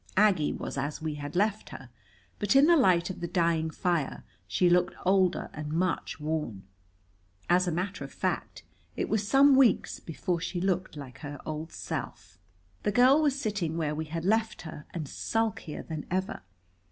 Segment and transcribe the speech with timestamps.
[0.17, 1.91] Aggie was as we had left her,
[2.39, 6.63] but in the light of the dying fire she looked older and much worn.
[7.51, 8.63] As a matter of fact,
[8.95, 12.39] it was some weeks before she looked like her old self.
[12.81, 16.41] The girl was sitting where we had left her, and sulkier than ever.